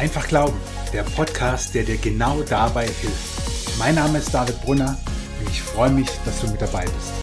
[0.00, 0.56] Einfach Glauben,
[0.94, 3.78] der Podcast, der dir genau dabei hilft.
[3.78, 4.98] Mein Name ist David Brunner
[5.38, 7.22] und ich freue mich, dass du mit dabei bist.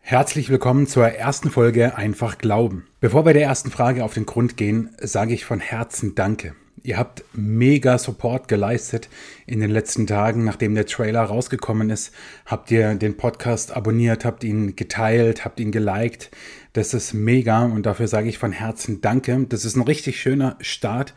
[0.00, 2.86] Herzlich willkommen zur ersten Folge Einfach Glauben.
[3.00, 6.54] Bevor wir der ersten Frage auf den Grund gehen, sage ich von Herzen Danke.
[6.86, 9.08] Ihr habt mega Support geleistet
[9.46, 12.14] in den letzten Tagen, nachdem der Trailer rausgekommen ist.
[12.44, 16.30] Habt ihr den Podcast abonniert, habt ihn geteilt, habt ihn geliked.
[16.74, 19.46] Das ist mega und dafür sage ich von Herzen Danke.
[19.48, 21.14] Das ist ein richtig schöner Start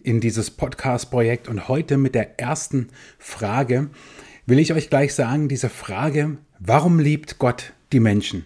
[0.00, 1.48] in dieses Podcast-Projekt.
[1.48, 3.90] Und heute mit der ersten Frage
[4.46, 8.44] will ich euch gleich sagen, diese Frage, warum liebt Gott die Menschen?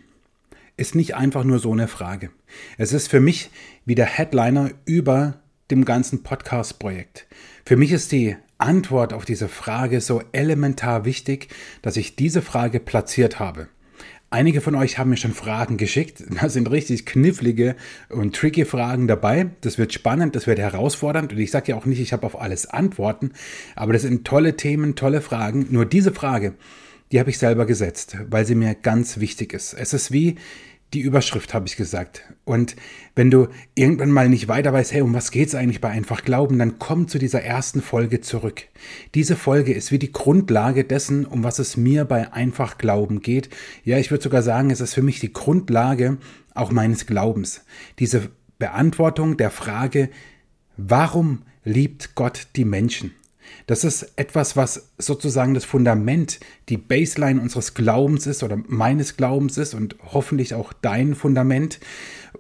[0.78, 2.30] Ist nicht einfach nur so eine Frage.
[2.78, 3.50] Es ist für mich
[3.84, 7.27] wie der Headliner über dem ganzen Podcast-Projekt.
[7.66, 11.48] Für mich ist die Antwort auf diese Frage so elementar wichtig,
[11.83, 13.69] dass ich diese Frage platziert habe.
[14.34, 16.24] Einige von euch haben mir schon Fragen geschickt.
[16.40, 17.77] Da sind richtig knifflige
[18.08, 19.50] und tricky Fragen dabei.
[19.60, 21.32] Das wird spannend, das wird herausfordernd.
[21.32, 23.30] Und ich sage ja auch nicht, ich habe auf alles Antworten.
[23.76, 25.68] Aber das sind tolle Themen, tolle Fragen.
[25.70, 26.54] Nur diese Frage,
[27.12, 29.72] die habe ich selber gesetzt, weil sie mir ganz wichtig ist.
[29.72, 30.34] Es ist wie
[30.95, 32.23] die Überschrift, habe ich gesagt.
[32.45, 32.77] Und
[33.14, 36.25] wenn du irgendwann mal nicht weiter weißt, hey, um was geht es eigentlich bei Einfach
[36.25, 38.62] Glauben, dann komm zu dieser ersten Folge zurück.
[39.15, 43.50] Diese Folge ist wie die Grundlage dessen, um was es mir bei Einfach Glauben geht.
[43.84, 46.19] Ja, ich würde sogar sagen, es ist für mich die Grundlage
[46.55, 47.65] auch meines Glaubens.
[47.98, 50.11] Diese Beantwortung der Frage,
[50.77, 53.12] warum liebt Gott die Menschen?
[53.66, 59.56] Das ist etwas, was sozusagen das Fundament, die Baseline unseres Glaubens ist oder meines Glaubens
[59.58, 61.80] ist und hoffentlich auch dein Fundament.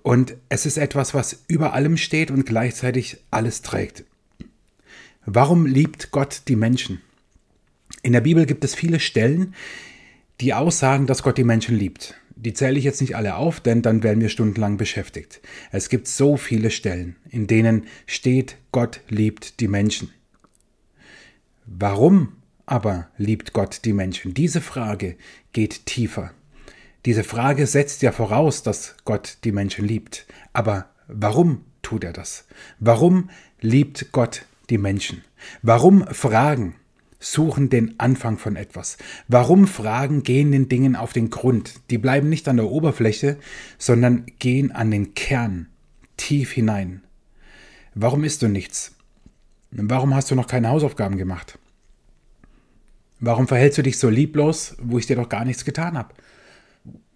[0.02, 4.04] Und es ist etwas, was über allem steht und gleichzeitig alles trägt.
[5.26, 7.00] Warum liebt Gott die Menschen?
[8.02, 9.54] In der Bibel gibt es viele Stellen,
[10.40, 12.14] die aussagen, dass Gott die Menschen liebt.
[12.36, 15.40] Die zähle ich jetzt nicht alle auf, denn dann werden wir stundenlang beschäftigt.
[15.70, 20.10] Es gibt so viele Stellen, in denen steht, Gott liebt die Menschen.
[21.66, 22.34] Warum
[22.66, 24.34] aber liebt Gott die Menschen?
[24.34, 25.16] Diese Frage
[25.52, 26.32] geht tiefer.
[27.04, 30.26] Diese Frage setzt ja voraus, dass Gott die Menschen liebt.
[30.52, 32.46] Aber warum tut er das?
[32.80, 33.30] Warum
[33.60, 35.22] liebt Gott die Menschen?
[35.62, 36.76] Warum Fragen
[37.18, 38.98] suchen den Anfang von etwas?
[39.28, 41.80] Warum Fragen gehen den Dingen auf den Grund?
[41.90, 43.38] Die bleiben nicht an der Oberfläche,
[43.78, 45.68] sondern gehen an den Kern,
[46.16, 47.02] tief hinein.
[47.94, 48.93] Warum isst du nichts?
[49.76, 51.58] Warum hast du noch keine Hausaufgaben gemacht?
[53.18, 56.14] Warum verhältst du dich so lieblos, wo ich dir doch gar nichts getan habe?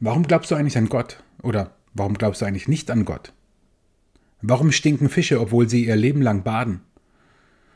[0.01, 1.23] Warum glaubst du eigentlich an Gott?
[1.43, 3.33] Oder warum glaubst du eigentlich nicht an Gott?
[4.43, 6.81] Warum stinken Fische, obwohl sie ihr Leben lang baden?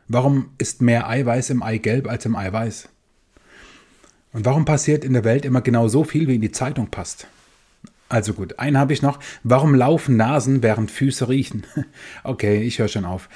[0.08, 2.88] Warum ist mehr Eiweiß im Eigelb als im Eiweiß?
[4.32, 7.28] Und warum passiert in der Welt immer genau so viel, wie in die Zeitung passt?
[8.08, 9.20] Also gut, einen habe ich noch.
[9.44, 11.64] Warum laufen Nasen, während Füße riechen?
[12.24, 13.28] okay, ich höre schon auf.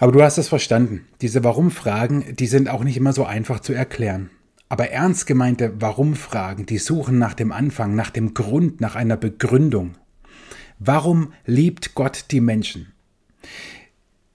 [0.00, 1.04] Aber du hast es verstanden.
[1.20, 4.30] Diese Warum-Fragen, die sind auch nicht immer so einfach zu erklären.
[4.70, 9.96] Aber ernst gemeinte Warum-Fragen, die suchen nach dem Anfang, nach dem Grund, nach einer Begründung.
[10.78, 12.94] Warum liebt Gott die Menschen?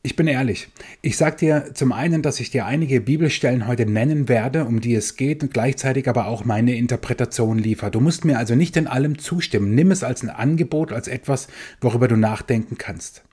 [0.03, 0.67] Ich bin ehrlich.
[1.01, 4.93] Ich sage dir zum einen, dass ich dir einige Bibelstellen heute nennen werde, um die
[4.93, 7.89] es geht, und gleichzeitig aber auch meine Interpretation liefere.
[7.89, 9.73] Du musst mir also nicht in allem zustimmen.
[9.73, 11.47] Nimm es als ein Angebot, als etwas,
[11.81, 13.23] worüber du nachdenken kannst.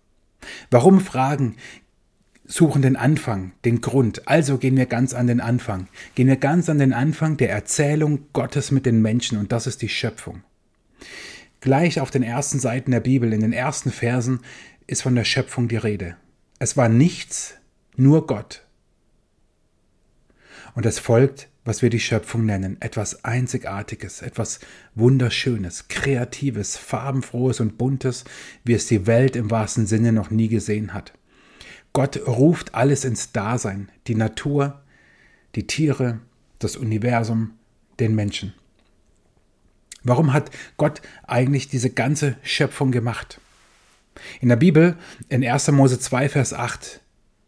[0.70, 1.56] Warum Fragen
[2.44, 4.28] suchen den Anfang, den Grund.
[4.28, 5.88] Also gehen wir ganz an den Anfang.
[6.14, 9.82] Gehen wir ganz an den Anfang der Erzählung Gottes mit den Menschen und das ist
[9.82, 10.42] die Schöpfung.
[11.60, 14.40] Gleich auf den ersten Seiten der Bibel, in den ersten Versen,
[14.86, 16.16] ist von der Schöpfung die Rede.
[16.58, 17.54] Es war nichts,
[17.96, 18.66] nur Gott.
[20.74, 24.58] Und es folgt, was wir die Schöpfung nennen, etwas Einzigartiges, etwas
[24.96, 28.24] Wunderschönes, Kreatives, Farbenfrohes und Buntes,
[28.64, 31.12] wie es die Welt im wahrsten Sinne noch nie gesehen hat.
[31.92, 34.80] Gott ruft alles ins Dasein, die Natur,
[35.54, 36.20] die Tiere,
[36.58, 37.52] das Universum,
[38.00, 38.54] den Menschen.
[40.02, 43.40] Warum hat Gott eigentlich diese ganze Schöpfung gemacht?
[44.40, 44.96] In der Bibel,
[45.28, 45.70] in 1.
[45.72, 47.00] Mose 2, Vers 8,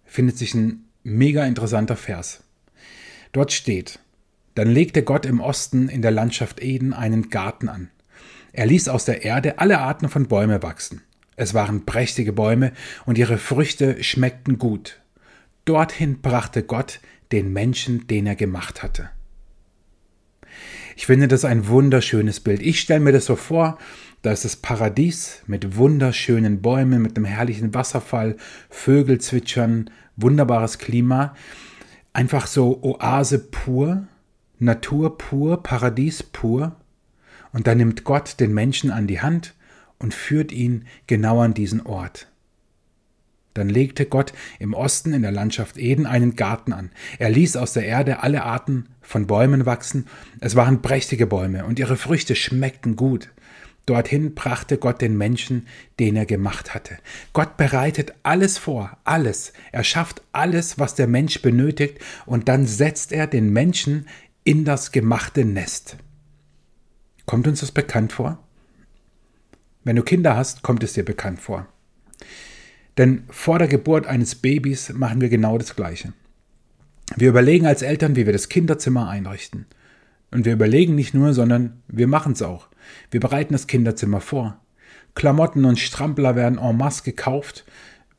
[0.05, 2.43] findet sich ein mega interessanter Vers.
[3.33, 3.99] Dort steht,
[4.55, 7.91] dann legte Gott im Osten in der Landschaft Eden einen Garten an.
[8.53, 11.03] Er ließ aus der Erde alle Arten von Bäume wachsen.
[11.37, 12.73] Es waren prächtige Bäume
[13.07, 15.01] und ihre Früchte schmeckten gut.
[15.65, 17.01] Dorthin brachte Gott
[17.33, 19.11] den Menschen, den er gemacht hatte.
[20.97, 22.63] Ich finde das ein wunderschönes Bild.
[22.63, 23.79] Ich stelle mir das so vor,
[24.23, 28.37] da ist das Paradies mit wunderschönen Bäumen, mit einem herrlichen Wasserfall,
[28.71, 31.35] Vögel zwitschern, wunderbares Klima.
[32.13, 34.07] Einfach so Oase pur,
[34.59, 36.77] Natur pur, Paradies pur.
[37.53, 39.55] Und da nimmt Gott den Menschen an die Hand
[40.05, 42.29] und führt ihn genau an diesen Ort.
[43.55, 46.91] Dann legte Gott im Osten in der Landschaft Eden einen Garten an.
[47.19, 50.07] Er ließ aus der Erde alle Arten von Bäumen wachsen.
[50.41, 53.31] Es waren prächtige Bäume und ihre Früchte schmeckten gut.
[53.87, 55.69] Dorthin brachte Gott den Menschen,
[55.99, 56.99] den er gemacht hatte.
[57.33, 59.55] Gott bereitet alles vor, alles.
[59.73, 64.07] Er schafft alles, was der Mensch benötigt, und dann setzt er den Menschen
[64.43, 65.97] in das gemachte Nest.
[67.25, 68.44] Kommt uns das bekannt vor?
[69.85, 71.67] Wenn du Kinder hast, kommt es dir bekannt vor.
[72.97, 76.13] Denn vor der Geburt eines Babys machen wir genau das Gleiche.
[77.17, 79.67] Wir überlegen als Eltern, wie wir das Kinderzimmer einrichten.
[80.31, 82.69] Und wir überlegen nicht nur, sondern wir machen es auch.
[83.11, 84.59] Wir bereiten das Kinderzimmer vor.
[85.15, 87.65] Klamotten und Strampler werden en masse gekauft.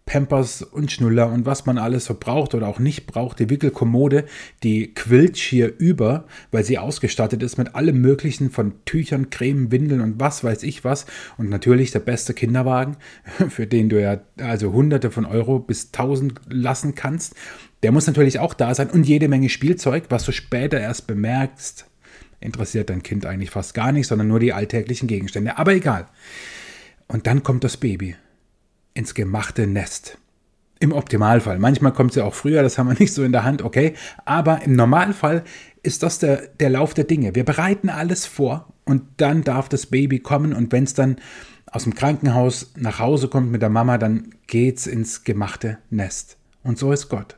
[0.06, 3.40] Pampers und Schnuller und was man alles so braucht oder auch nicht braucht.
[3.40, 4.26] Die Wickelkommode,
[4.62, 10.02] die quillt schier über, weil sie ausgestattet ist mit allem Möglichen von Tüchern, Cremen, Windeln
[10.02, 11.08] und was weiß ich was.
[11.38, 12.98] Und natürlich der beste Kinderwagen,
[13.50, 17.34] für den du ja also hunderte von Euro bis tausend lassen kannst.
[17.82, 21.88] Der muss natürlich auch da sein und jede Menge Spielzeug, was du später erst bemerkst.
[22.40, 25.58] Interessiert dein Kind eigentlich fast gar nicht, sondern nur die alltäglichen Gegenstände.
[25.58, 26.08] Aber egal.
[27.08, 28.16] Und dann kommt das Baby
[28.96, 30.18] ins gemachte Nest.
[30.80, 31.60] Im Optimalfall.
[31.60, 33.94] Manchmal kommt sie auch früher, das haben wir nicht so in der Hand, okay.
[34.26, 35.44] Aber im Normalfall
[35.84, 37.36] ist das der, der Lauf der Dinge.
[37.36, 41.18] Wir bereiten alles vor und dann darf das Baby kommen und wenn es dann
[41.68, 46.38] aus dem Krankenhaus nach Hause kommt mit der Mama, dann geht's ins gemachte Nest.
[46.64, 47.38] Und so ist Gott.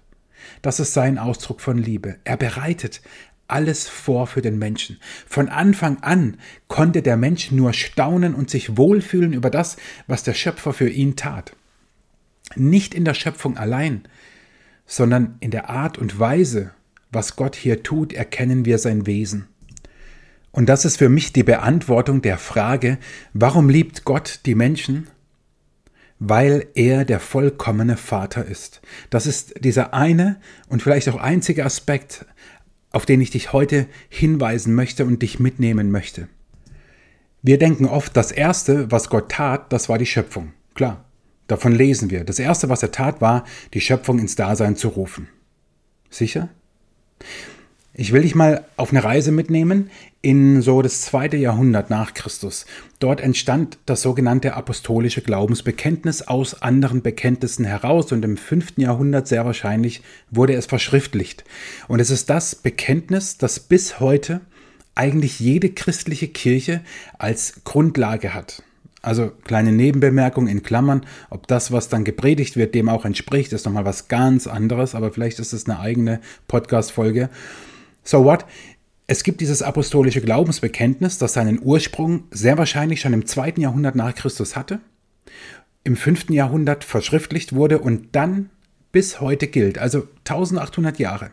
[0.62, 2.18] Das ist sein Ausdruck von Liebe.
[2.24, 3.02] Er bereitet
[3.48, 5.00] alles vor für den Menschen.
[5.28, 9.78] Von Anfang an konnte der Mensch nur staunen und sich wohlfühlen über das,
[10.08, 11.56] was der Schöpfer für ihn tat.
[12.56, 14.04] Nicht in der Schöpfung allein,
[14.86, 16.72] sondern in der Art und Weise,
[17.12, 19.48] was Gott hier tut, erkennen wir sein Wesen.
[20.52, 22.98] Und das ist für mich die Beantwortung der Frage,
[23.34, 25.08] warum liebt Gott die Menschen?
[26.20, 28.82] Weil er der vollkommene Vater ist.
[29.12, 32.26] Das ist dieser eine und vielleicht auch einzige Aspekt
[32.92, 36.28] auf den ich dich heute hinweisen möchte und dich mitnehmen möchte.
[37.42, 40.54] Wir denken oft, das Erste, was Gott tat, das war die Schöpfung.
[40.74, 41.06] Klar,
[41.48, 42.24] davon lesen wir.
[42.24, 45.30] Das Erste, was er tat, war, die Schöpfung ins Dasein zu rufen.
[46.10, 46.50] Sicher?
[48.00, 49.90] Ich will dich mal auf eine Reise mitnehmen
[50.22, 52.68] in so das zweite Jahrhundert nach Christus.
[53.00, 59.46] Dort entstand das sogenannte apostolische Glaubensbekenntnis aus anderen Bekenntnissen heraus und im fünften Jahrhundert sehr
[59.46, 61.44] wahrscheinlich wurde es verschriftlicht.
[61.88, 64.42] Und es ist das Bekenntnis, das bis heute
[64.94, 66.82] eigentlich jede christliche Kirche
[67.18, 68.62] als Grundlage hat.
[69.02, 73.66] Also kleine Nebenbemerkung in Klammern, ob das, was dann gepredigt wird, dem auch entspricht, ist
[73.66, 77.30] nochmal was ganz anderes, aber vielleicht ist es eine eigene Podcast-Folge.
[78.08, 78.46] So what?
[79.06, 84.16] Es gibt dieses apostolische Glaubensbekenntnis, das seinen Ursprung sehr wahrscheinlich schon im zweiten Jahrhundert nach
[84.16, 84.80] Christus hatte,
[85.84, 88.50] im fünften Jahrhundert verschriftlicht wurde und dann
[88.94, 91.32] bis heute gilt, also 1800 Jahre.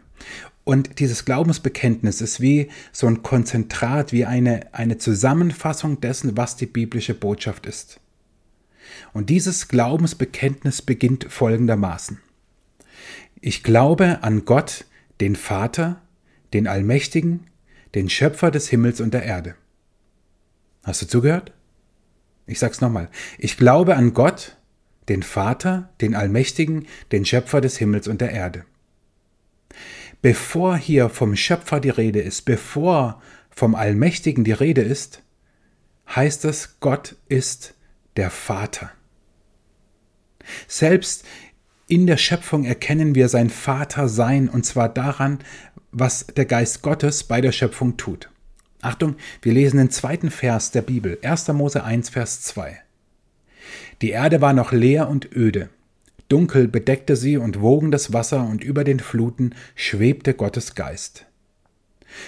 [0.64, 6.66] Und dieses Glaubensbekenntnis ist wie so ein Konzentrat, wie eine, eine Zusammenfassung dessen, was die
[6.66, 8.00] biblische Botschaft ist.
[9.12, 12.18] Und dieses Glaubensbekenntnis beginnt folgendermaßen.
[13.40, 14.86] Ich glaube an Gott,
[15.20, 16.00] den Vater,
[16.54, 17.48] den Allmächtigen,
[17.94, 19.56] den Schöpfer des Himmels und der Erde.
[20.84, 21.52] Hast du zugehört?
[22.46, 23.08] Ich sag's nochmal.
[23.38, 24.56] Ich glaube an Gott,
[25.08, 28.64] den Vater, den Allmächtigen, den Schöpfer des Himmels und der Erde.
[30.22, 33.20] Bevor hier vom Schöpfer die Rede ist, bevor
[33.50, 35.22] vom Allmächtigen die Rede ist,
[36.08, 37.74] heißt es, Gott ist
[38.16, 38.90] der Vater.
[40.66, 41.24] Selbst
[41.86, 45.40] in der Schöpfung erkennen wir sein Vater sein, und zwar daran,
[45.94, 48.28] was der Geist Gottes bei der Schöpfung tut.
[48.82, 51.48] Achtung, wir lesen den zweiten Vers der Bibel, 1.
[51.48, 52.78] Mose 1, Vers 2.
[54.02, 55.70] Die Erde war noch leer und öde.
[56.28, 61.26] Dunkel bedeckte sie und wogen das Wasser und über den Fluten schwebte Gottes Geist.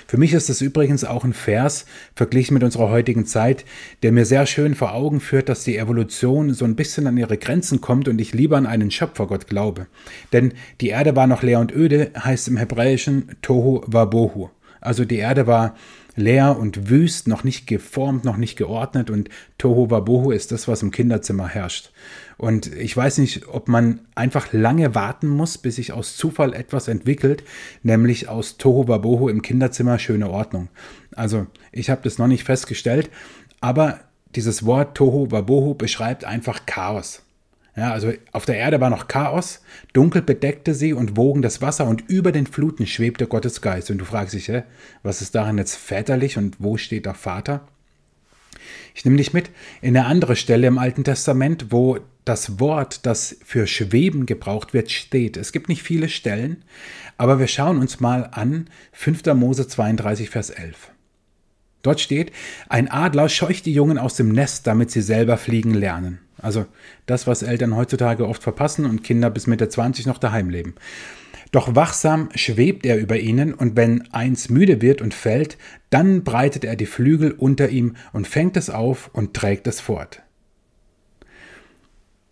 [0.06, 3.64] Für mich ist es übrigens auch ein Vers, verglichen mit unserer heutigen Zeit,
[4.02, 7.38] der mir sehr schön vor Augen führt, dass die Evolution so ein bisschen an ihre
[7.38, 9.86] Grenzen kommt und ich lieber an einen Schöpfergott glaube.
[10.32, 14.50] Denn die Erde war noch leer und öde, heißt im Hebräischen Tohu Wabohu.
[14.80, 15.74] Also die Erde war
[16.16, 19.28] leer und wüst, noch nicht geformt, noch nicht geordnet und
[19.58, 21.92] Tohu Wabohu ist das, was im Kinderzimmer herrscht.
[22.38, 26.86] Und ich weiß nicht, ob man einfach lange warten muss, bis sich aus Zufall etwas
[26.86, 27.42] entwickelt,
[27.82, 30.68] nämlich aus Tohu Wabohu im Kinderzimmer schöne Ordnung.
[31.14, 33.10] Also ich habe das noch nicht festgestellt,
[33.60, 34.00] aber
[34.34, 37.22] dieses Wort Tohu Wabohu beschreibt einfach Chaos.
[37.74, 39.60] Ja, also auf der Erde war noch Chaos,
[39.92, 43.90] dunkel bedeckte sie und wogen das Wasser und über den Fluten schwebte Gottes Geist.
[43.90, 44.62] Und du fragst dich, hä,
[45.02, 47.68] was ist daran jetzt väterlich und wo steht da Vater?
[48.96, 49.50] Ich nehme dich mit
[49.82, 54.90] in eine andere Stelle im Alten Testament, wo das Wort, das für Schweben gebraucht wird,
[54.90, 55.36] steht.
[55.36, 56.64] Es gibt nicht viele Stellen,
[57.18, 59.26] aber wir schauen uns mal an 5.
[59.34, 60.92] Mose 32, Vers 11.
[61.82, 62.32] Dort steht,
[62.70, 66.20] ein Adler scheucht die Jungen aus dem Nest, damit sie selber fliegen lernen.
[66.38, 66.64] Also
[67.04, 70.74] das, was Eltern heutzutage oft verpassen und Kinder bis Mitte 20 noch daheim leben.
[71.52, 75.56] Doch wachsam schwebt er über ihnen, und wenn eins müde wird und fällt,
[75.90, 80.22] dann breitet er die Flügel unter ihm und fängt es auf und trägt es fort.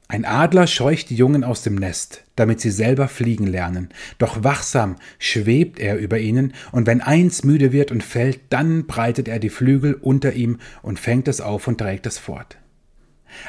[0.06, 3.88] Ein Adler scheucht die Jungen aus dem Nest, damit sie selber fliegen lernen.
[4.18, 9.28] Doch wachsam schwebt er über ihnen, und wenn eins müde wird und fällt, dann breitet
[9.28, 12.58] er die Flügel unter ihm und fängt es auf und trägt es fort.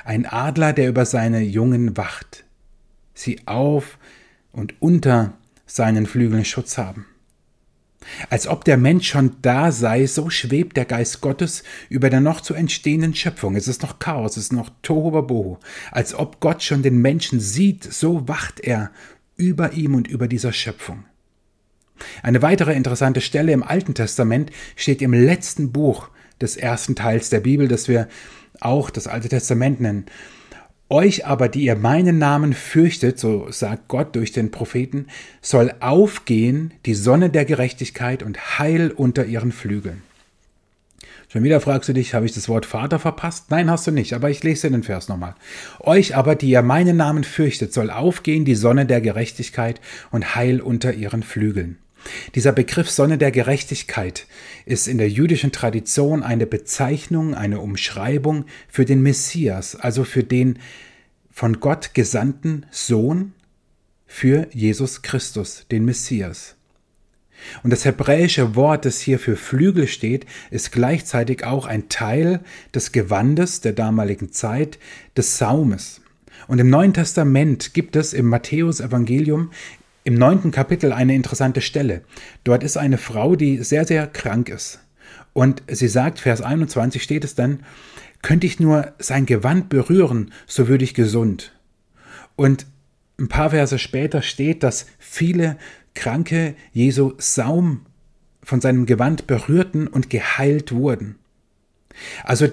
[0.05, 2.45] Ein Adler, der über seine Jungen wacht,
[3.13, 3.98] sie auf
[4.51, 5.34] und unter
[5.65, 7.05] seinen Flügeln Schutz haben.
[8.29, 12.41] Als ob der Mensch schon da sei, so schwebt der Geist Gottes über der noch
[12.41, 13.55] zu entstehenden Schöpfung.
[13.55, 15.57] Es ist noch Chaos, es ist noch Tohuwabohu.
[15.91, 18.91] Als ob Gott schon den Menschen sieht, so wacht er
[19.38, 21.05] über ihm und über dieser Schöpfung.
[22.22, 26.10] Eine weitere interessante Stelle im Alten Testament steht im letzten Buch
[26.41, 28.07] des ersten Teils der Bibel, das wir
[28.60, 30.05] auch das Alte Testament nennen.
[30.89, 35.08] Euch aber, die ihr meinen Namen fürchtet, so sagt Gott durch den Propheten,
[35.42, 40.04] soll aufgehen die Sonne der Gerechtigkeit und Heil unter ihren Flügeln.
[41.27, 43.50] Schon wieder fragst du dich, habe ich das Wort Vater verpasst?
[43.50, 45.34] Nein, hast du nicht, aber ich lese den Vers nochmal.
[45.80, 50.62] Euch aber, die ihr meinen Namen fürchtet, soll aufgehen die Sonne der Gerechtigkeit und Heil
[50.62, 51.80] unter ihren Flügeln.
[52.36, 54.28] Dieser Begriff Sonne der Gerechtigkeit
[54.66, 60.60] ist in der jüdischen Tradition eine Bezeichnung, eine Umschreibung für den Messias, also für den
[61.32, 63.34] von Gott gesandten Sohn
[64.08, 66.56] für Jesus Christus, den Messias.
[67.64, 72.42] Und das hebräische Wort, das hier für Flügel steht, ist gleichzeitig auch ein Teil
[72.74, 74.80] des Gewandes der damaligen Zeit,
[75.18, 76.02] des Saumes.
[76.48, 79.52] Und im Neuen Testament gibt es im Matthäus Evangelium
[80.06, 82.04] im neunten Kapitel eine interessante Stelle.
[82.44, 84.80] Dort ist eine Frau, die sehr, sehr krank ist.
[85.34, 87.64] Und sie sagt, Vers 21 steht es dann,
[88.22, 91.54] könnte ich nur sein Gewand berühren, so würde ich gesund.
[92.36, 92.68] Und
[93.20, 95.58] ein paar Verse später steht, dass viele
[95.96, 97.86] Kranke Jesu Saum
[98.44, 101.16] von seinem Gewand berührten und geheilt wurden.
[102.24, 102.48] Also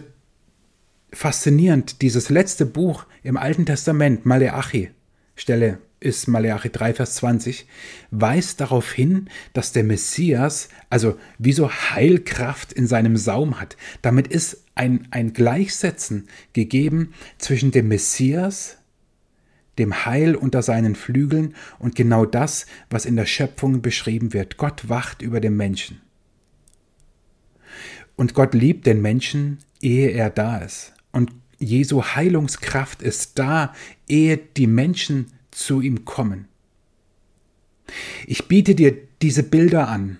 [1.13, 4.91] faszinierend, dieses letzte Buch im Alten Testament, Maleachi,
[5.37, 7.67] Stelle ist Malachi 3, Vers 20,
[8.11, 13.77] weist darauf hin, dass der Messias also wie so Heilkraft in seinem Saum hat.
[14.03, 18.79] Damit ist ein, ein Gleichsetzen gegeben zwischen dem Messias,
[19.79, 24.57] dem Heil unter seinen Flügeln und genau das, was in der Schöpfung beschrieben wird.
[24.57, 26.01] Gott wacht über den Menschen.
[28.17, 30.93] Und Gott liebt den Menschen, ehe er da ist.
[31.11, 33.73] Und Jesu Heilungskraft ist da,
[34.09, 36.49] ehe die Menschen zu ihm kommen.
[38.27, 40.19] Ich biete dir diese Bilder an.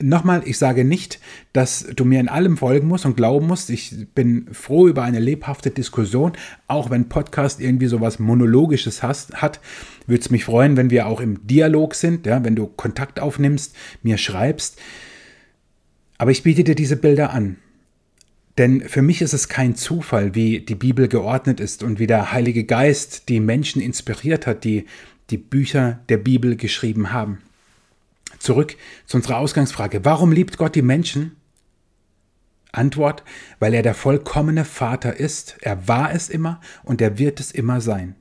[0.00, 1.20] Nochmal, ich sage nicht,
[1.52, 3.70] dass du mir in allem folgen musst und glauben musst.
[3.70, 6.32] Ich bin froh über eine lebhafte Diskussion.
[6.66, 9.60] Auch wenn Podcast irgendwie sowas Monologisches hast, hat,
[10.08, 13.76] würde es mich freuen, wenn wir auch im Dialog sind, ja, wenn du Kontakt aufnimmst,
[14.02, 14.80] mir schreibst.
[16.18, 17.58] Aber ich biete dir diese Bilder an.
[18.58, 22.32] Denn für mich ist es kein Zufall, wie die Bibel geordnet ist und wie der
[22.32, 24.86] Heilige Geist die Menschen inspiriert hat, die
[25.30, 27.38] die Bücher der Bibel geschrieben haben.
[28.38, 30.04] Zurück zu unserer Ausgangsfrage.
[30.04, 31.36] Warum liebt Gott die Menschen?
[32.72, 33.22] Antwort,
[33.58, 35.56] weil er der vollkommene Vater ist.
[35.60, 38.16] Er war es immer und er wird es immer sein.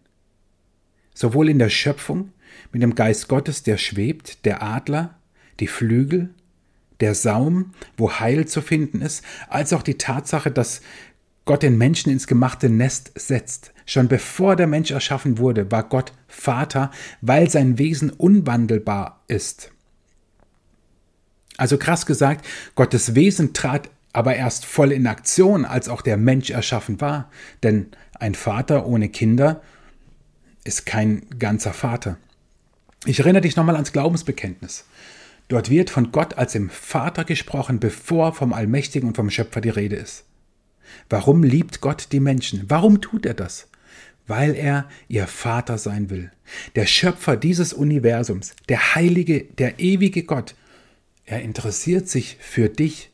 [1.13, 2.31] Sowohl in der Schöpfung
[2.71, 5.15] mit dem Geist Gottes, der schwebt, der Adler,
[5.59, 6.33] die Flügel,
[7.01, 10.81] der Saum, wo Heil zu finden ist, als auch die Tatsache, dass
[11.45, 13.73] Gott den Menschen ins gemachte Nest setzt.
[13.85, 16.91] Schon bevor der Mensch erschaffen wurde, war Gott Vater,
[17.21, 19.71] weil sein Wesen unwandelbar ist.
[21.57, 26.49] Also krass gesagt, Gottes Wesen trat aber erst voll in Aktion, als auch der Mensch
[26.49, 27.29] erschaffen war.
[27.63, 29.61] Denn ein Vater ohne Kinder
[30.63, 32.17] ist kein ganzer Vater.
[33.05, 34.85] Ich erinnere dich nochmal ans Glaubensbekenntnis.
[35.51, 39.67] Dort wird von Gott als dem Vater gesprochen, bevor vom Allmächtigen und vom Schöpfer die
[39.67, 40.23] Rede ist.
[41.09, 42.63] Warum liebt Gott die Menschen?
[42.69, 43.67] Warum tut er das?
[44.27, 46.31] Weil er ihr Vater sein will.
[46.77, 50.55] Der Schöpfer dieses Universums, der heilige, der ewige Gott,
[51.25, 53.11] er interessiert sich für dich,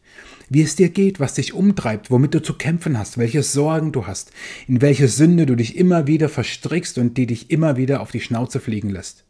[0.47, 4.05] wie es dir geht, was dich umtreibt, womit du zu kämpfen hast, welche Sorgen du
[4.05, 4.31] hast,
[4.67, 8.21] in welche Sünde du dich immer wieder verstrickst und die dich immer wieder auf die
[8.21, 9.26] Schnauze fliegen lässt.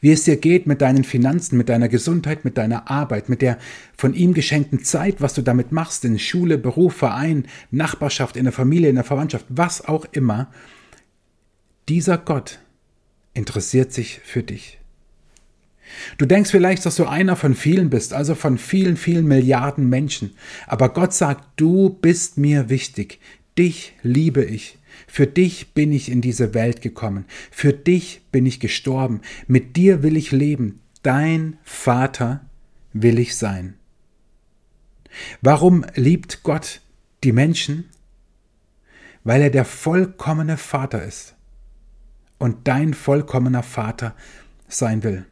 [0.00, 3.58] Wie es dir geht mit deinen Finanzen, mit deiner Gesundheit, mit deiner Arbeit, mit der
[3.96, 8.52] von ihm geschenkten Zeit, was du damit machst, in Schule, Beruf, Verein, Nachbarschaft, in der
[8.52, 10.48] Familie, in der Verwandtschaft, was auch immer.
[11.88, 12.58] Dieser Gott
[13.34, 14.78] interessiert sich für dich.
[16.18, 20.32] Du denkst vielleicht, dass du einer von vielen bist, also von vielen, vielen Milliarden Menschen.
[20.66, 23.20] Aber Gott sagt, du bist mir wichtig.
[23.56, 24.77] Dich liebe ich.
[25.06, 27.24] Für dich bin ich in diese Welt gekommen.
[27.50, 29.20] Für dich bin ich gestorben.
[29.46, 30.80] Mit dir will ich leben.
[31.02, 32.44] Dein Vater
[32.92, 33.74] will ich sein.
[35.40, 36.80] Warum liebt Gott
[37.24, 37.88] die Menschen?
[39.24, 41.34] Weil er der vollkommene Vater ist
[42.38, 44.14] und dein vollkommener Vater
[44.68, 45.26] sein will.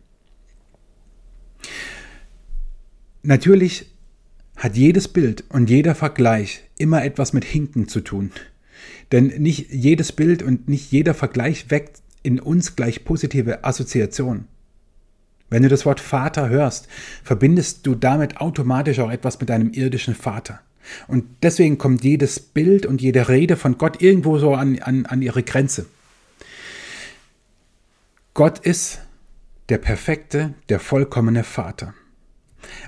[3.23, 3.91] Natürlich
[4.57, 8.33] hat jedes Bild und jeder Vergleich immer etwas mit Hinken zu tun.
[9.13, 14.49] Denn nicht jedes Bild und nicht jeder Vergleich weckt in uns gleich positive Assoziationen.
[15.49, 16.89] Wenn du das Wort Vater hörst,
[17.23, 20.61] verbindest du damit automatisch auch etwas mit deinem irdischen Vater.
[21.07, 25.23] Und deswegen kommt jedes Bild und jede Rede von Gott irgendwo so an, an, an
[25.23, 25.87] ihre Grenze.
[28.35, 29.01] Gott ist
[29.69, 31.95] der perfekte, der vollkommene Vater.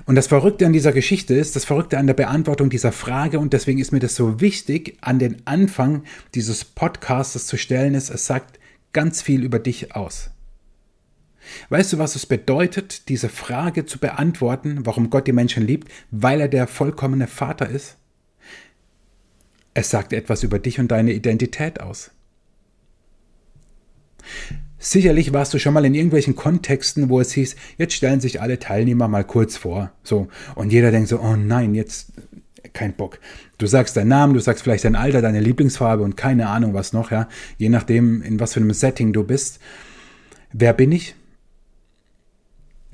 [0.05, 3.53] Und das Verrückte an dieser Geschichte ist, das Verrückte an der Beantwortung dieser Frage, und
[3.53, 6.03] deswegen ist mir das so wichtig, an den Anfang
[6.35, 8.59] dieses Podcasts zu stellen, ist, es sagt
[8.93, 10.31] ganz viel über dich aus.
[11.69, 16.41] Weißt du, was es bedeutet, diese Frage zu beantworten, warum Gott die Menschen liebt, weil
[16.41, 17.97] er der vollkommene Vater ist?
[19.73, 22.11] Es sagt etwas über dich und deine Identität aus.
[24.81, 28.59] Sicherlich warst du schon mal in irgendwelchen Kontexten, wo es hieß, jetzt stellen sich alle
[28.59, 29.91] Teilnehmer mal kurz vor.
[30.03, 30.29] So.
[30.55, 32.13] Und jeder denkt so, oh nein, jetzt
[32.71, 33.19] kein Bock.
[33.57, 36.93] Du sagst deinen Namen, du sagst vielleicht dein Alter, deine Lieblingsfarbe und keine Ahnung was
[36.93, 37.27] noch, ja.
[37.57, 39.59] Je nachdem, in was für einem Setting du bist.
[40.53, 41.13] Wer bin ich?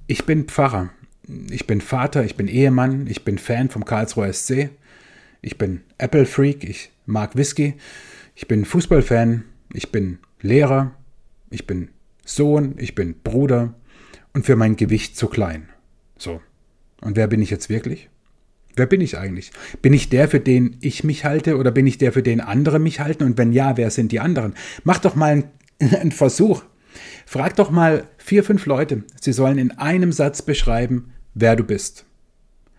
[0.07, 0.89] Ich bin Pfarrer.
[1.49, 4.69] Ich bin Vater, ich bin Ehemann, ich bin Fan vom Karlsruher SC.
[5.41, 7.75] Ich bin Apple Freak, ich mag Whisky.
[8.33, 9.43] Ich bin Fußballfan,
[9.73, 10.91] ich bin Lehrer,
[11.49, 11.89] ich bin
[12.25, 13.75] Sohn, ich bin Bruder
[14.33, 15.69] und für mein Gewicht zu klein.
[16.17, 16.41] So.
[17.01, 18.09] Und wer bin ich jetzt wirklich?
[18.75, 19.51] Wer bin ich eigentlich?
[19.81, 22.79] Bin ich der, für den ich mich halte oder bin ich der, für den andere
[22.79, 23.23] mich halten?
[23.23, 24.53] Und wenn ja, wer sind die anderen?
[24.83, 25.43] Mach doch mal
[25.79, 26.63] einen, Versuch.
[27.25, 29.03] Frag doch mal vier, fünf Leute.
[29.19, 32.05] Sie sollen in einem Satz beschreiben, wer du bist.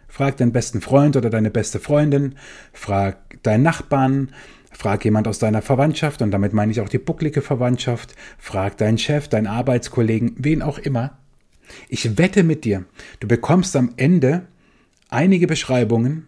[0.09, 2.37] Frag deinen besten Freund oder deine beste Freundin.
[2.73, 4.33] Frag deinen Nachbarn.
[4.77, 8.99] Frag jemand aus deiner Verwandtschaft, und damit meine ich auch die bucklige Verwandtschaft, frag deinen
[8.99, 11.17] Chef, deinen Arbeitskollegen, wen auch immer.
[11.89, 12.85] Ich wette mit dir,
[13.21, 14.47] du bekommst am Ende
[15.09, 16.27] einige Beschreibungen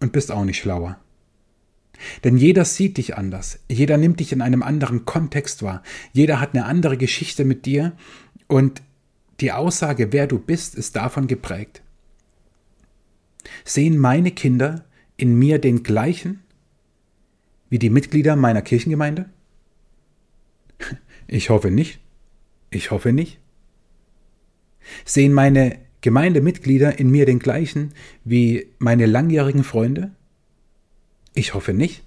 [0.00, 0.98] und bist auch nicht schlauer.
[2.24, 6.54] Denn jeder sieht dich anders, jeder nimmt dich in einem anderen Kontext wahr, jeder hat
[6.54, 7.92] eine andere Geschichte mit dir
[8.48, 8.82] und
[9.40, 11.80] die Aussage, wer du bist, ist davon geprägt.
[13.64, 14.84] Sehen meine Kinder
[15.16, 16.42] in mir den gleichen
[17.68, 19.26] wie die Mitglieder meiner Kirchengemeinde?
[21.26, 22.00] Ich hoffe nicht.
[22.70, 23.38] Ich hoffe nicht.
[25.04, 27.92] Sehen meine Gemeindemitglieder in mir den gleichen
[28.24, 30.12] wie meine langjährigen Freunde?
[31.34, 32.04] Ich hoffe nicht.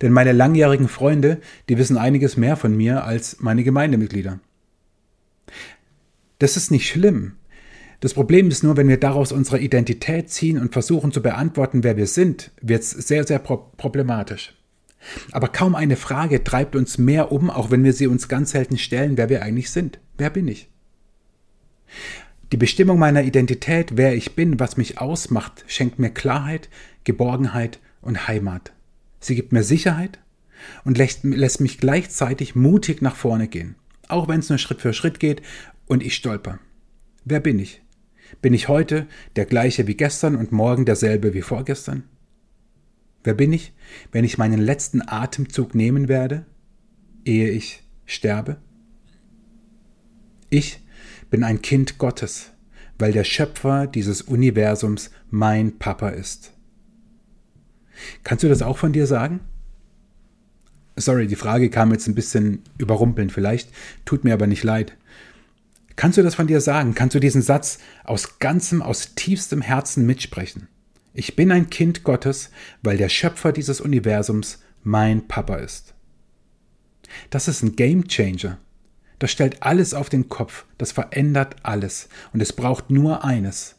[0.00, 4.40] Denn meine langjährigen Freunde, die wissen einiges mehr von mir als meine Gemeindemitglieder.
[6.38, 7.32] Das ist nicht schlimm.
[8.02, 11.96] Das Problem ist nur, wenn wir daraus unsere Identität ziehen und versuchen zu beantworten, wer
[11.96, 14.54] wir sind, wird es sehr, sehr pro problematisch.
[15.30, 18.76] Aber kaum eine Frage treibt uns mehr um, auch wenn wir sie uns ganz selten
[18.76, 20.00] stellen, wer wir eigentlich sind.
[20.18, 20.68] Wer bin ich?
[22.50, 26.70] Die Bestimmung meiner Identität, wer ich bin, was mich ausmacht, schenkt mir Klarheit,
[27.04, 28.72] Geborgenheit und Heimat.
[29.20, 30.18] Sie gibt mir Sicherheit
[30.84, 33.76] und lässt, lässt mich gleichzeitig mutig nach vorne gehen,
[34.08, 35.40] auch wenn es nur Schritt für Schritt geht
[35.86, 36.58] und ich stolper.
[37.24, 37.81] Wer bin ich?
[38.40, 42.04] Bin ich heute der gleiche wie gestern und morgen derselbe wie vorgestern?
[43.24, 43.72] Wer bin ich,
[44.10, 46.44] wenn ich meinen letzten Atemzug nehmen werde,
[47.24, 48.56] ehe ich sterbe?
[50.50, 50.80] Ich
[51.30, 52.52] bin ein Kind Gottes,
[52.98, 56.52] weil der Schöpfer dieses Universums mein Papa ist.
[58.24, 59.40] Kannst du das auch von dir sagen?
[60.96, 63.70] Sorry, die Frage kam jetzt ein bisschen überrumpelnd vielleicht,
[64.04, 64.96] tut mir aber nicht leid.
[65.96, 66.94] Kannst du das von dir sagen?
[66.94, 70.68] Kannst du diesen Satz aus ganzem, aus tiefstem Herzen mitsprechen?
[71.14, 72.50] Ich bin ein Kind Gottes,
[72.82, 75.94] weil der Schöpfer dieses Universums mein Papa ist.
[77.30, 78.58] Das ist ein Game Changer.
[79.18, 83.76] Das stellt alles auf den Kopf, das verändert alles und es braucht nur eines.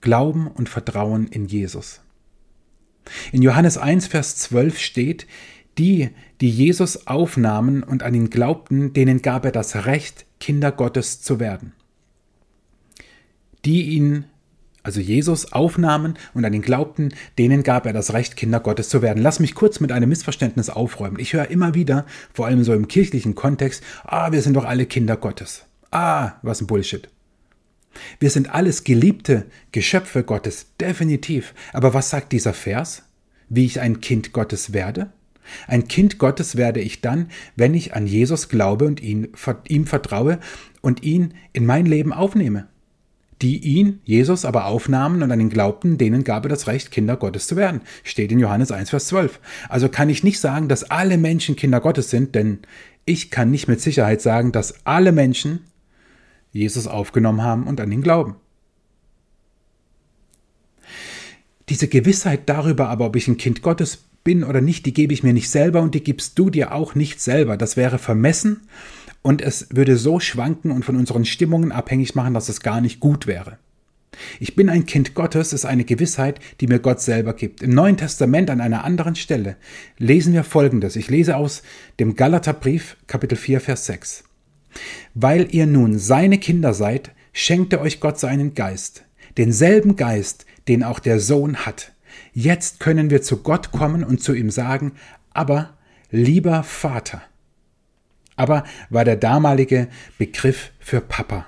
[0.00, 2.00] Glauben und Vertrauen in Jesus.
[3.32, 5.26] In Johannes 1, Vers 12 steht,
[5.78, 6.10] die,
[6.40, 11.38] die Jesus aufnahmen und an ihn glaubten, denen gab er das Recht, Kinder Gottes zu
[11.38, 11.72] werden.
[13.64, 14.24] Die ihn,
[14.82, 19.02] also Jesus, aufnahmen und an ihn glaubten, denen gab er das Recht, Kinder Gottes zu
[19.02, 19.22] werden.
[19.22, 21.18] Lass mich kurz mit einem Missverständnis aufräumen.
[21.20, 24.86] Ich höre immer wieder, vor allem so im kirchlichen Kontext, ah, wir sind doch alle
[24.86, 25.66] Kinder Gottes.
[25.90, 27.08] Ah, was ein Bullshit.
[28.18, 31.54] Wir sind alles geliebte Geschöpfe Gottes, definitiv.
[31.72, 33.02] Aber was sagt dieser Vers?
[33.48, 35.12] Wie ich ein Kind Gottes werde?
[35.66, 39.28] Ein Kind Gottes werde ich dann, wenn ich an Jesus glaube und ihn,
[39.68, 40.38] ihm vertraue
[40.80, 42.66] und ihn in mein Leben aufnehme.
[43.42, 47.16] Die ihn, Jesus, aber aufnahmen und an ihn glaubten, denen gab er das Recht, Kinder
[47.16, 47.80] Gottes zu werden.
[48.04, 49.40] Steht in Johannes 1, Vers 12.
[49.70, 52.58] Also kann ich nicht sagen, dass alle Menschen Kinder Gottes sind, denn
[53.06, 55.60] ich kann nicht mit Sicherheit sagen, dass alle Menschen
[56.52, 58.36] Jesus aufgenommen haben und an ihn glauben.
[61.70, 65.22] Diese Gewissheit darüber aber, ob ich ein Kind Gottes bin oder nicht, die gebe ich
[65.22, 67.56] mir nicht selber und die gibst du dir auch nicht selber.
[67.56, 68.62] Das wäre vermessen
[69.22, 72.98] und es würde so schwanken und von unseren Stimmungen abhängig machen, dass es gar nicht
[72.98, 73.58] gut wäre.
[74.40, 77.62] Ich bin ein Kind Gottes ist eine Gewissheit, die mir Gott selber gibt.
[77.62, 79.56] Im Neuen Testament an einer anderen Stelle
[79.96, 80.96] lesen wir Folgendes.
[80.96, 81.62] Ich lese aus
[82.00, 84.24] dem Galaterbrief Kapitel 4 Vers 6.
[85.14, 89.04] Weil ihr nun seine Kinder seid, schenkte euch Gott seinen Geist,
[89.36, 91.92] denselben Geist, den auch der Sohn hat.
[92.32, 94.92] Jetzt können wir zu Gott kommen und zu ihm sagen,
[95.32, 95.74] aber
[96.10, 97.22] lieber Vater.
[98.36, 101.46] Aber war der damalige Begriff für Papa.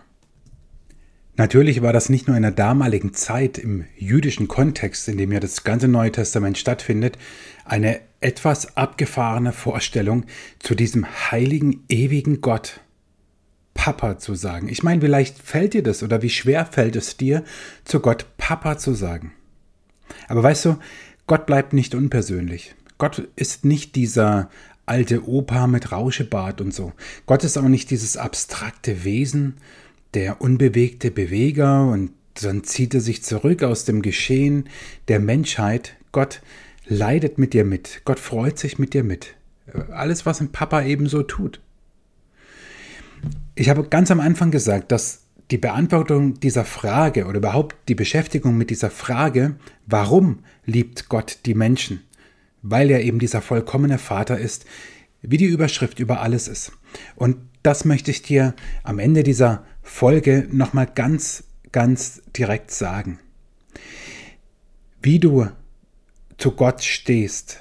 [1.37, 5.41] Natürlich war das nicht nur in der damaligen Zeit im jüdischen Kontext, in dem ja
[5.41, 7.17] das ganze Neue Testament stattfindet,
[7.65, 10.25] eine etwas abgefahrene Vorstellung
[10.59, 12.81] zu diesem heiligen, ewigen Gott,
[13.75, 14.69] Papa zu sagen.
[14.69, 17.45] Ich meine, vielleicht fällt dir das oder wie schwer fällt es dir,
[17.85, 19.33] zu Gott Papa zu sagen.
[20.29, 20.79] Aber weißt du,
[21.27, 22.75] Gott bleibt nicht unpersönlich.
[22.99, 24.51] Gott ist nicht dieser
[24.87, 26.93] alte Opa mit Rauschebart und so.
[27.27, 29.55] Gott ist auch nicht dieses abstrakte Wesen,
[30.15, 34.69] der unbewegte Beweger und dann zieht er sich zurück aus dem Geschehen
[35.09, 35.97] der Menschheit.
[36.13, 36.43] Gott
[36.87, 38.03] leidet mit dir mit.
[38.05, 39.35] Gott freut sich mit dir mit.
[39.91, 41.61] Alles, was ein Papa ebenso tut.
[43.55, 48.57] Ich habe ganz am Anfang gesagt, dass die Beantwortung dieser Frage oder überhaupt die Beschäftigung
[48.57, 52.03] mit dieser Frage, warum liebt Gott die Menschen,
[52.63, 54.65] weil er eben dieser vollkommene Vater ist,
[55.21, 56.73] wie die Überschrift über alles ist.
[57.15, 63.19] Und das möchte ich dir am Ende dieser Folge nochmal ganz, ganz direkt sagen.
[65.03, 65.49] Wie du
[66.39, 67.61] zu Gott stehst,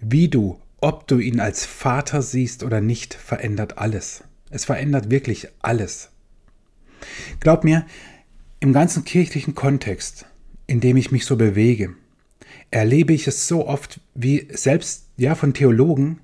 [0.00, 4.22] wie du, ob du ihn als Vater siehst oder nicht, verändert alles.
[4.52, 6.10] Es verändert wirklich alles.
[7.40, 7.86] Glaub mir,
[8.60, 10.26] im ganzen kirchlichen Kontext,
[10.66, 11.94] in dem ich mich so bewege,
[12.70, 16.20] erlebe ich es so oft, wie selbst ja von Theologen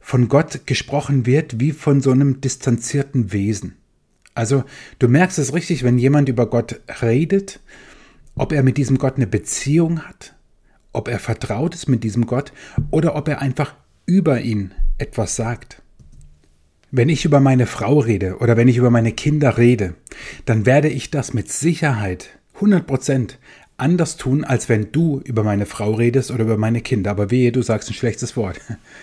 [0.00, 3.76] von Gott gesprochen wird, wie von so einem distanzierten Wesen.
[4.34, 4.64] Also
[4.98, 7.60] du merkst es richtig, wenn jemand über Gott redet,
[8.34, 10.34] ob er mit diesem Gott eine Beziehung hat,
[10.92, 12.52] ob er vertraut ist mit diesem Gott
[12.90, 13.74] oder ob er einfach
[14.06, 15.79] über ihn etwas sagt.
[16.92, 19.94] Wenn ich über meine Frau rede oder wenn ich über meine Kinder rede,
[20.44, 23.38] dann werde ich das mit Sicherheit 100 Prozent
[23.76, 27.12] anders tun, als wenn du über meine Frau redest oder über meine Kinder.
[27.12, 28.60] Aber wehe, du sagst ein schlechtes Wort.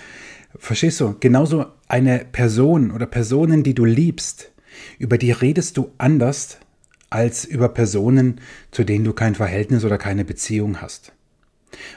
[0.60, 1.16] Verstehst du?
[1.20, 4.52] Genauso eine Person oder Personen, die du liebst,
[5.00, 6.58] über die redest du anders
[7.10, 11.14] als über Personen, zu denen du kein Verhältnis oder keine Beziehung hast.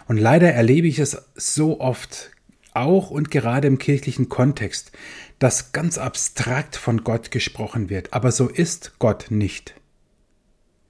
[0.06, 2.30] Und leider erlebe ich es so oft,
[2.74, 4.92] auch und gerade im kirchlichen Kontext,
[5.38, 9.74] dass ganz abstrakt von Gott gesprochen wird, aber so ist Gott nicht.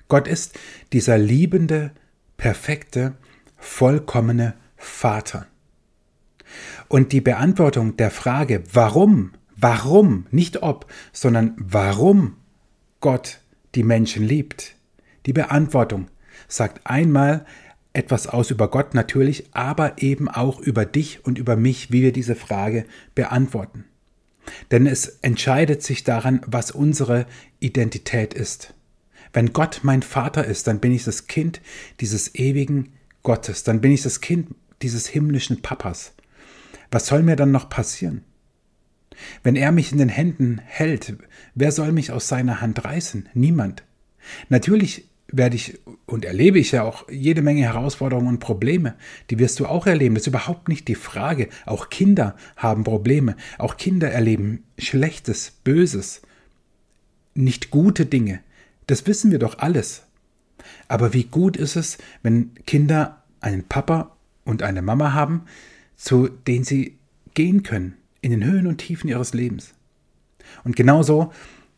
[0.09, 0.59] Gott ist
[0.93, 1.93] dieser liebende,
[2.37, 3.15] perfekte,
[3.57, 5.47] vollkommene Vater.
[6.89, 12.37] Und die Beantwortung der Frage, warum, warum, nicht ob, sondern warum
[13.01, 13.41] Gott
[13.75, 14.75] die Menschen liebt,
[15.27, 16.09] die Beantwortung
[16.49, 17.47] sagt einmal
[17.93, 22.13] etwas aus über Gott natürlich, aber eben auch über dich und über mich, wie wir
[22.13, 23.85] diese Frage beantworten.
[24.71, 27.27] Denn es entscheidet sich daran, was unsere
[27.59, 28.75] Identität ist.
[29.33, 31.61] Wenn Gott mein Vater ist, dann bin ich das Kind
[32.01, 36.15] dieses ewigen Gottes, dann bin ich das Kind dieses himmlischen Papas.
[36.91, 38.25] Was soll mir dann noch passieren?
[39.43, 41.15] Wenn er mich in den Händen hält,
[41.55, 43.29] wer soll mich aus seiner Hand reißen?
[43.35, 43.85] Niemand.
[44.49, 48.95] Natürlich werde ich und erlebe ich ja auch jede Menge Herausforderungen und Probleme.
[49.31, 50.15] Die wirst du auch erleben.
[50.15, 51.49] Das ist überhaupt nicht die Frage.
[51.67, 53.37] Auch Kinder haben Probleme.
[53.59, 56.23] Auch Kinder erleben Schlechtes, Böses,
[57.35, 58.41] nicht gute Dinge.
[58.87, 60.03] Das wissen wir doch alles.
[60.89, 65.43] Aber wie gut ist es, wenn Kinder einen Papa und eine Mama haben,
[65.97, 66.99] zu denen sie
[67.35, 69.73] gehen können, in den Höhen und Tiefen ihres Lebens.
[70.65, 71.33] Und genauso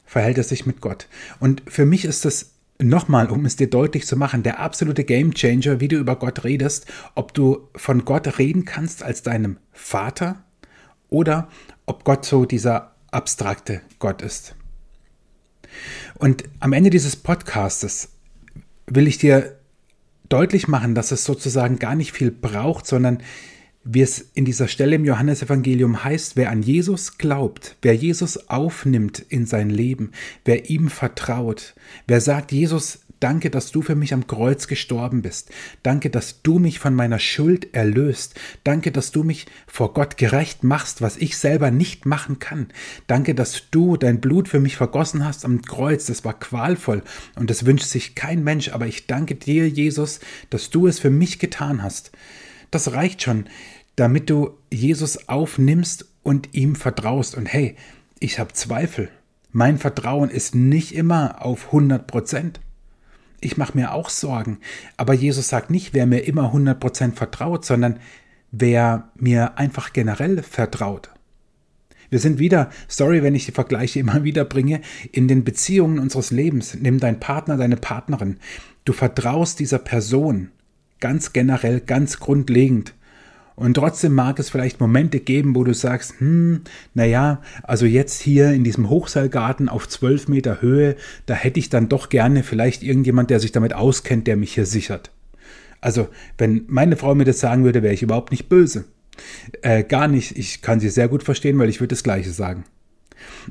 [0.06, 1.08] verhält es sich mit Gott.
[1.40, 2.51] Und für mich ist es
[2.88, 6.86] nochmal, um es dir deutlich zu machen, der absolute Gamechanger, wie du über Gott redest,
[7.14, 10.44] ob du von Gott reden kannst als deinem Vater
[11.08, 11.48] oder
[11.86, 14.54] ob Gott so dieser abstrakte Gott ist.
[16.14, 18.10] Und am Ende dieses Podcastes
[18.86, 19.58] will ich dir
[20.28, 23.22] deutlich machen, dass es sozusagen gar nicht viel braucht, sondern
[23.84, 29.18] wie es in dieser Stelle im Johannesevangelium heißt, wer an Jesus glaubt, wer Jesus aufnimmt
[29.28, 30.12] in sein Leben,
[30.44, 31.74] wer ihm vertraut,
[32.06, 35.50] wer sagt, Jesus, danke, dass du für mich am Kreuz gestorben bist,
[35.82, 40.64] danke, dass du mich von meiner Schuld erlöst, danke, dass du mich vor Gott gerecht
[40.64, 42.68] machst, was ich selber nicht machen kann,
[43.06, 47.02] danke, dass du dein Blut für mich vergossen hast am Kreuz, das war qualvoll
[47.36, 51.10] und das wünscht sich kein Mensch, aber ich danke dir, Jesus, dass du es für
[51.10, 52.12] mich getan hast.
[52.72, 53.44] Das reicht schon,
[53.96, 57.36] damit du Jesus aufnimmst und ihm vertraust.
[57.36, 57.76] Und hey,
[58.18, 59.10] ich habe Zweifel.
[59.52, 62.60] Mein Vertrauen ist nicht immer auf 100 Prozent.
[63.40, 64.58] Ich mache mir auch Sorgen.
[64.96, 68.00] Aber Jesus sagt nicht, wer mir immer 100 Prozent vertraut, sondern
[68.50, 71.10] wer mir einfach generell vertraut.
[72.08, 74.80] Wir sind wieder, sorry, wenn ich die Vergleiche immer wieder bringe,
[75.10, 76.74] in den Beziehungen unseres Lebens.
[76.80, 78.38] Nimm deinen Partner, deine Partnerin.
[78.86, 80.50] Du vertraust dieser Person
[81.02, 82.94] ganz generell, ganz grundlegend.
[83.54, 86.62] Und trotzdem mag es vielleicht Momente geben, wo du sagst, hm,
[86.94, 91.90] naja, also jetzt hier in diesem Hochseilgarten auf 12 Meter Höhe, da hätte ich dann
[91.90, 95.10] doch gerne vielleicht irgendjemand, der sich damit auskennt, der mich hier sichert.
[95.82, 98.84] Also, wenn meine Frau mir das sagen würde, wäre ich überhaupt nicht böse.
[99.60, 100.38] Äh, gar nicht.
[100.38, 102.64] Ich kann sie sehr gut verstehen, weil ich würde das Gleiche sagen.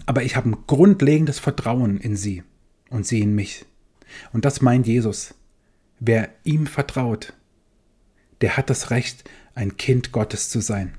[0.05, 2.43] Aber ich habe ein grundlegendes Vertrauen in sie
[2.89, 3.65] und sie in mich.
[4.33, 5.35] Und das meint Jesus.
[5.99, 7.33] Wer ihm vertraut,
[8.41, 10.93] der hat das Recht, ein Kind Gottes zu sein.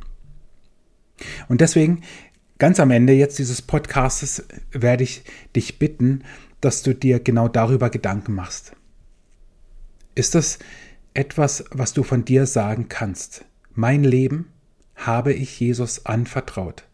[1.49, 2.03] Und deswegen,
[2.59, 5.23] ganz am Ende jetzt dieses Podcastes, werde ich
[5.55, 6.25] dich bitten,
[6.61, 8.73] dass du dir genau darüber Gedanken machst.
[10.15, 10.59] Ist das
[11.15, 13.45] etwas, was du von dir sagen kannst?
[13.75, 14.53] Mein Leben
[14.95, 16.85] habe ich Jesus anvertraut.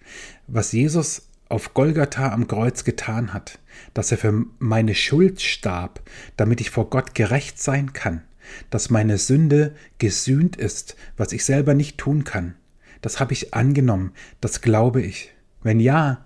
[0.46, 3.58] Was Jesus auf Golgatha am Kreuz getan hat,
[3.94, 6.02] dass er für meine Schuld starb,
[6.36, 8.22] damit ich vor Gott gerecht sein kann,
[8.70, 12.54] dass meine Sünde gesühnt ist, was ich selber nicht tun kann.
[13.00, 15.32] Das habe ich angenommen, das glaube ich.
[15.62, 16.24] Wenn ja,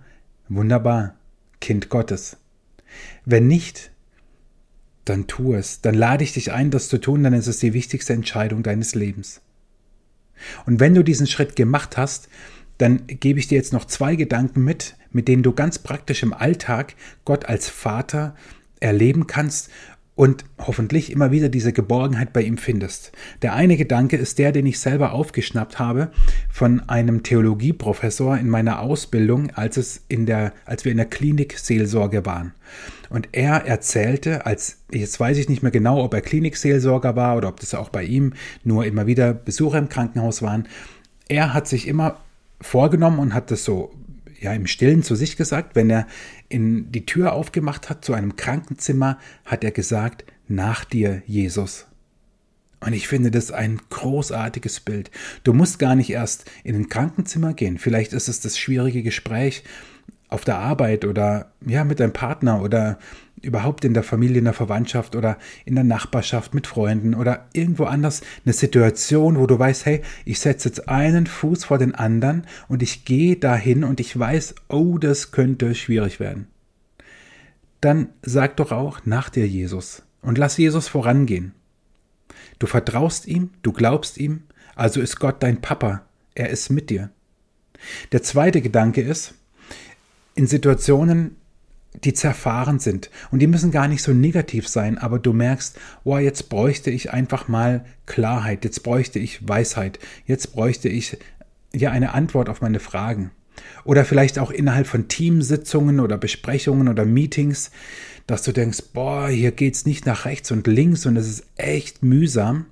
[0.49, 1.17] wunderbar,
[1.61, 2.37] Kind Gottes.
[3.25, 3.91] Wenn nicht,
[5.05, 7.73] dann tu es, dann lade ich dich ein, das zu tun, dann ist es die
[7.73, 9.41] wichtigste Entscheidung deines Lebens.
[10.67, 12.29] Und wenn du diesen Schritt gemacht hast,
[12.79, 16.33] dann gebe ich dir jetzt noch zwei Gedanken mit, mit denen du ganz praktisch im
[16.33, 18.35] Alltag Gott als Vater
[18.81, 19.71] erleben kannst
[20.23, 23.11] und hoffentlich immer wieder diese Geborgenheit bei ihm findest.
[23.43, 26.13] Der eine Gedanke ist der, den ich selber aufgeschnappt habe
[26.49, 32.25] von einem Theologieprofessor in meiner Ausbildung, als es in der, als wir in der Klinikseelsorge
[32.25, 32.53] waren.
[33.11, 37.49] Und er erzählte, als jetzt weiß ich nicht mehr genau, ob er Klinikseelsorger war oder
[37.49, 40.69] ob das auch bei ihm nur immer wieder Besucher im Krankenhaus waren.
[41.27, 42.21] Er hat sich immer
[42.61, 43.93] vorgenommen und hat das so
[44.43, 46.07] ja im Stillen zu sich gesagt, wenn er
[46.49, 51.87] in die Tür aufgemacht hat zu einem Krankenzimmer, hat er gesagt, nach dir, Jesus.
[52.81, 55.11] Und ich finde das ein großartiges Bild.
[55.45, 57.79] Du musst gar nicht erst in ein Krankenzimmer gehen.
[57.79, 59.63] Vielleicht ist es das schwierige Gespräch
[60.33, 62.99] auf der Arbeit oder ja mit deinem Partner oder
[63.43, 67.85] überhaupt in der Familie, in der Verwandtschaft oder in der Nachbarschaft mit Freunden oder irgendwo
[67.85, 72.47] anders eine Situation, wo du weißt, hey, ich setze jetzt einen Fuß vor den anderen
[72.69, 76.47] und ich gehe dahin und ich weiß, oh, das könnte schwierig werden.
[77.81, 81.53] Dann sag doch auch nach dir Jesus und lass Jesus vorangehen.
[82.61, 84.45] Du vertraust ihm, du glaubst ihm,
[84.77, 86.03] also ist Gott dein Papa,
[86.35, 87.11] er ist mit dir.
[88.13, 89.35] Der zweite Gedanke ist,
[90.35, 91.37] in Situationen,
[92.05, 93.11] die zerfahren sind.
[93.31, 97.13] Und die müssen gar nicht so negativ sein, aber du merkst, wow, jetzt bräuchte ich
[97.13, 101.19] einfach mal Klarheit, jetzt bräuchte ich Weisheit, jetzt bräuchte ich
[101.75, 103.31] ja eine Antwort auf meine Fragen.
[103.85, 107.71] Oder vielleicht auch innerhalb von Teamsitzungen oder Besprechungen oder Meetings,
[108.27, 112.03] dass du denkst, boah, hier geht's nicht nach rechts und links und es ist echt
[112.03, 112.67] mühsam.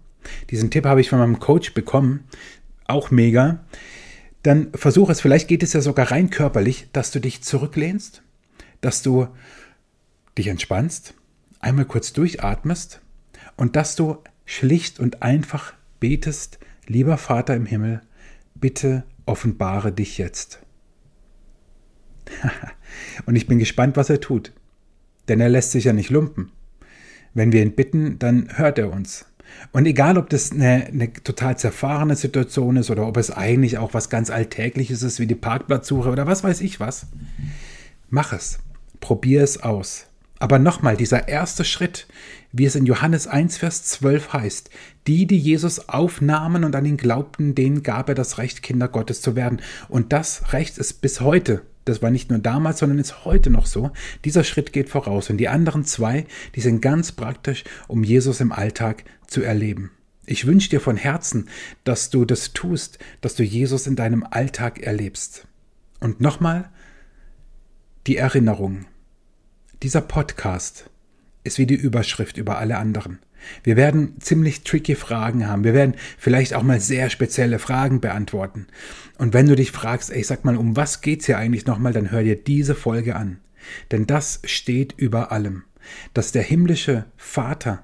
[0.51, 2.25] Diesen Tipp habe ich von meinem Coach bekommen,
[2.87, 3.61] auch mega.
[4.43, 8.23] Dann versuch es, vielleicht geht es ja sogar rein körperlich, dass du dich zurücklehnst
[8.81, 9.29] dass du
[10.37, 11.15] dich entspannst,
[11.61, 13.01] einmal kurz durchatmest
[13.57, 18.01] und dass du schlicht und einfach betest, lieber Vater im Himmel,
[18.55, 20.61] bitte offenbare dich jetzt.
[23.27, 24.53] und ich bin gespannt, was er tut,
[25.29, 26.51] denn er lässt sich ja nicht lumpen.
[27.35, 29.27] Wenn wir ihn bitten, dann hört er uns.
[29.73, 33.95] Und egal, ob das eine, eine, total zerfahrene Situation ist oder ob es eigentlich auch
[33.95, 37.07] was ganz Alltägliches ist, wie die Parkplatzsuche oder was weiß ich was,
[38.13, 38.59] Mach es.
[38.99, 40.07] Probier es aus.
[40.41, 42.09] Aber nochmal, dieser erste Schritt,
[42.51, 44.71] wie es in Johannes 1, Vers 12 heißt,
[45.07, 49.23] die, die Jesus aufnahmen und an ihn glaubten, denen gab er das Recht, Kinder Gottes
[49.23, 49.61] zu werden.
[49.89, 53.67] Und das Recht ist bis heute, das war nicht nur damals, sondern ist heute noch
[53.67, 53.93] so,
[54.25, 55.31] dieser Schritt geht voraus.
[55.31, 59.91] Und die anderen zwei, die sind ganz praktisch, um Jesus im Alltag zu erleben.
[60.27, 61.49] Ich wünsche dir von Herzen,
[61.85, 65.47] dass du das tust, dass du Jesus in deinem Alltag erlebst.
[65.99, 66.71] Und nochmal
[68.07, 68.87] die Erinnerung.
[69.83, 70.91] Dieser Podcast
[71.43, 73.19] ist wie die Überschrift über alle anderen.
[73.63, 75.65] Wir werden ziemlich tricky Fragen haben.
[75.65, 78.67] Wir werden vielleicht auch mal sehr spezielle Fragen beantworten.
[79.19, 82.11] Und wenn du dich fragst, ey, sag mal, um was geht's hier eigentlich nochmal, dann
[82.11, 83.39] hör dir diese Folge an.
[83.91, 85.65] Denn das steht über allem.
[86.15, 87.83] Dass der himmlische Vater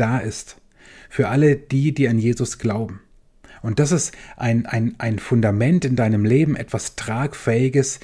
[0.00, 0.56] da ist.
[1.10, 3.00] Für alle die, die an Jesus glauben.
[3.62, 8.00] Und das ist ein, ein, ein Fundament in deinem Leben, etwas Tragfähiges,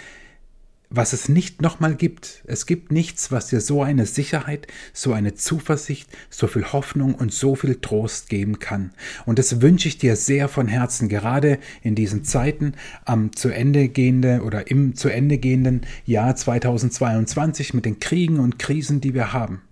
[0.90, 2.42] was es nicht nochmal gibt.
[2.46, 7.32] Es gibt nichts, was dir so eine Sicherheit, so eine Zuversicht, so viel Hoffnung und
[7.32, 8.92] so viel Trost geben kann.
[9.26, 13.88] Und das wünsche ich dir sehr von Herzen, gerade in diesen Zeiten am zu Ende
[13.88, 19.32] gehende oder im zu Ende gehenden Jahr 2022 mit den Kriegen und Krisen, die wir
[19.32, 19.62] haben.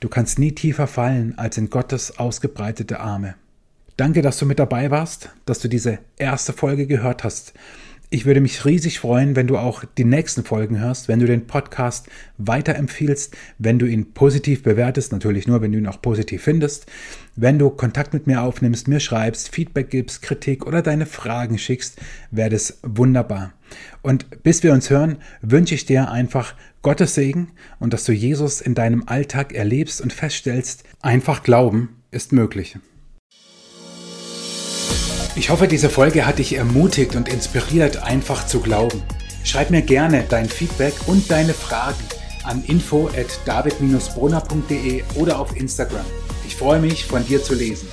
[0.00, 3.34] Du kannst nie tiefer fallen als in Gottes ausgebreitete Arme.
[3.96, 7.52] Danke, dass du mit dabei warst, dass du diese erste Folge gehört hast.
[8.10, 11.48] Ich würde mich riesig freuen, wenn du auch die nächsten Folgen hörst, wenn du den
[11.48, 12.08] Podcast
[12.38, 16.86] weiterempfiehlst, wenn du ihn positiv bewertest, natürlich nur, wenn du ihn auch positiv findest,
[17.34, 22.00] wenn du Kontakt mit mir aufnimmst, mir schreibst, Feedback gibst, Kritik oder deine Fragen schickst,
[22.30, 23.52] wäre das wunderbar.
[24.00, 28.60] Und bis wir uns hören, wünsche ich dir einfach Gottes Segen und dass du Jesus
[28.60, 32.76] in deinem Alltag erlebst und feststellst, einfach glauben ist möglich.
[35.36, 39.02] Ich hoffe, diese Folge hat dich ermutigt und inspiriert, einfach zu glauben.
[39.44, 42.02] Schreib mir gerne dein Feedback und deine Fragen
[42.44, 46.04] an info at david-brunner.de oder auf Instagram.
[46.46, 47.88] Ich freue mich, von dir zu lesen.